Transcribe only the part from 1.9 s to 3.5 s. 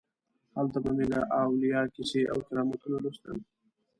کیسې او کرامتونه لوستل.